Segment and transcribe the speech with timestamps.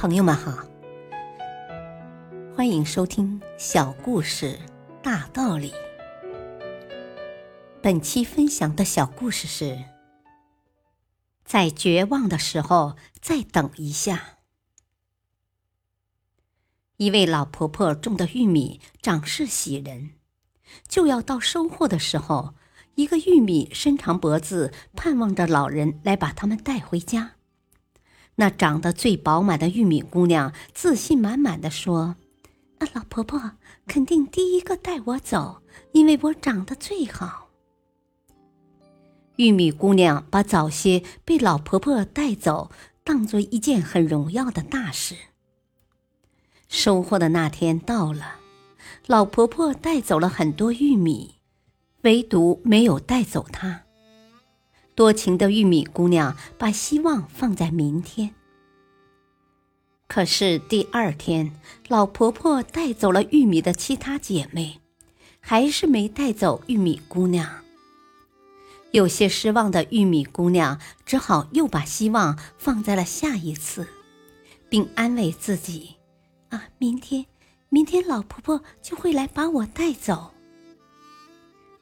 [0.00, 0.66] 朋友们好，
[2.56, 4.58] 欢迎收听小故事
[5.02, 5.74] 大道理。
[7.82, 9.84] 本期分享的小故事是：
[11.44, 14.38] 在绝望的时候再等一下。
[16.96, 20.12] 一位老婆婆种的玉米长势喜人，
[20.88, 22.54] 就要到收获的时候，
[22.94, 27.32] 一个玉米伸长脖子，盼望着老人来把它们带回家。
[28.40, 32.16] 那长得最饱满的玉米姑娘自信满满的说
[32.80, 33.52] ：“啊，老婆婆
[33.86, 35.60] 肯定第一个带我走，
[35.92, 37.50] 因为我长得最好。”
[39.36, 42.70] 玉米姑娘把早些被老婆婆带走
[43.04, 45.14] 当做一件很荣耀的大事。
[46.66, 48.36] 收获的那天到了，
[49.06, 51.34] 老婆婆带走了很多玉米，
[52.04, 53.82] 唯独没有带走她。
[54.94, 58.34] 多情的玉米姑娘把希望放在明天。
[60.06, 61.52] 可是第二天，
[61.88, 64.80] 老婆婆带走了玉米的其他姐妹，
[65.38, 67.48] 还是没带走玉米姑娘。
[68.90, 73.86] 有些失望的玉米姑娘只好又把希望放在了下一次，
[74.68, 75.94] 并安慰自己
[76.50, 77.26] ：“啊，明天，
[77.68, 80.32] 明天老婆婆就会来把我带走。”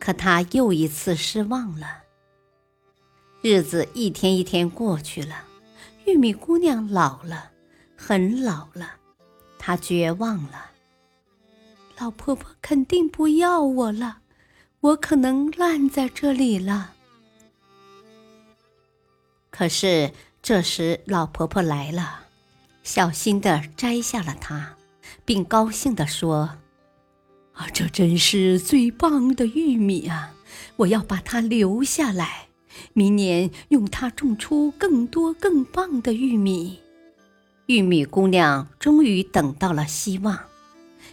[0.00, 2.03] 可她又一次失望了。
[3.46, 5.44] 日子一天一天过去了，
[6.06, 7.50] 玉米姑娘老了，
[7.94, 8.92] 很老了，
[9.58, 10.70] 她绝望了。
[11.98, 14.20] 老婆婆肯定不要我了，
[14.80, 16.94] 我可能烂在这里了。
[19.50, 22.20] 可是这时老婆婆来了，
[22.82, 24.74] 小心的摘下了它，
[25.26, 26.56] 并高兴地说
[27.52, 30.32] ：“啊，这真是最棒的玉米啊！
[30.76, 32.48] 我要把它留下来。”
[32.92, 36.80] 明年用它种出更多更棒的玉米。
[37.66, 40.38] 玉米姑娘终于等到了希望，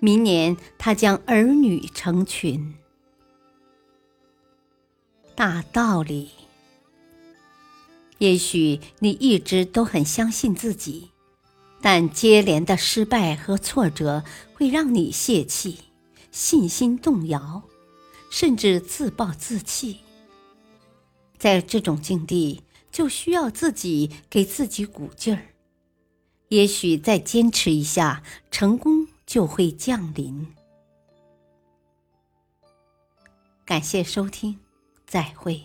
[0.00, 2.74] 明年她将儿女成群。
[5.34, 6.30] 大道理。
[8.18, 11.10] 也许你一直都很相信自己，
[11.80, 14.22] 但接连的失败和挫折
[14.54, 15.78] 会让你泄气、
[16.30, 17.62] 信心动摇，
[18.30, 19.98] 甚至自暴自弃。
[21.42, 25.42] 在这种境地，就需要自己给自己鼓劲儿。
[26.50, 28.22] 也许再坚持一下，
[28.52, 30.46] 成功就会降临。
[33.64, 34.60] 感谢收听，
[35.04, 35.64] 再会。